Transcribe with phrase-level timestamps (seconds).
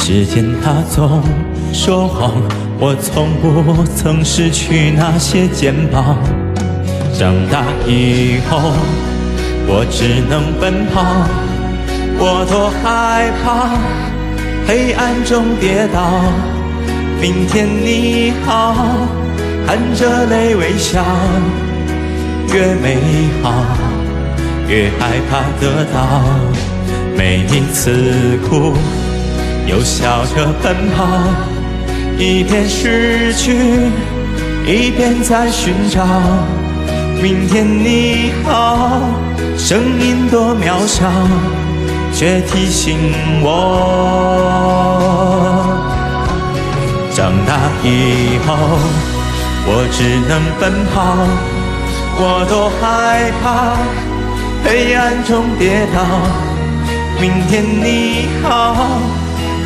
[0.00, 1.20] 时间它总
[1.72, 2.32] 说谎，
[2.78, 6.16] 我从不曾失去那些肩膀。
[7.18, 8.72] 长大以后，
[9.66, 11.04] 我只能奔跑，
[12.16, 13.76] 我多害怕
[14.66, 16.22] 黑暗中跌倒。
[17.20, 18.72] 明天你好，
[19.66, 21.04] 含着泪微笑，
[22.54, 22.96] 越美
[23.42, 23.52] 好
[24.68, 26.22] 越害怕得到，
[27.16, 28.72] 每一次哭。
[29.68, 31.04] 又笑着奔跑，
[32.16, 33.52] 一边失去，
[34.66, 36.06] 一边在寻找。
[37.22, 39.02] 明天你好，
[39.58, 41.06] 声音多渺小，
[42.14, 42.96] 却提醒
[43.42, 43.52] 我，
[47.12, 48.56] 长大以后
[49.66, 50.96] 我只能奔跑。
[52.20, 53.76] 我多害怕
[54.64, 56.00] 黑暗中跌倒。
[57.20, 58.48] 明天你好。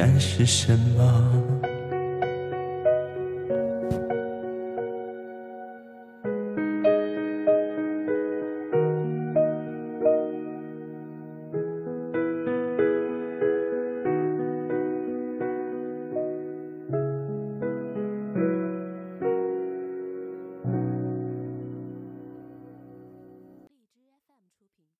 [0.00, 1.59] 敢是什么？